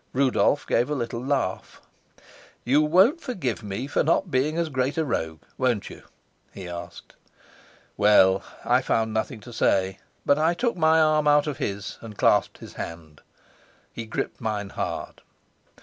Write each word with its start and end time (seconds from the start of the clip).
Rudolf 0.13 0.65
gave 0.65 0.89
a 0.89 0.95
little 0.95 1.23
laugh. 1.23 1.79
"You 2.63 2.81
won't 2.81 3.21
forgive 3.21 3.61
me 3.61 3.85
for 3.85 4.03
not 4.03 4.31
being 4.31 4.57
as 4.57 4.67
great 4.69 4.97
a 4.97 5.05
rogue, 5.05 5.43
won't 5.59 5.91
you?" 5.91 6.01
he 6.51 6.67
asked. 6.67 7.13
Well, 7.97 8.41
I 8.65 8.81
found 8.81 9.13
nothing 9.13 9.41
to 9.41 9.53
say, 9.53 9.99
but 10.25 10.39
I 10.39 10.55
took 10.55 10.75
my 10.75 10.99
arm 10.99 11.27
out 11.27 11.45
of 11.45 11.59
his 11.59 11.99
and 12.01 12.17
clasped 12.17 12.57
his 12.57 12.73
hand. 12.73 13.21
He 13.93 14.07
gripped 14.07 14.41
mine 14.41 14.69
hard. 14.69 15.21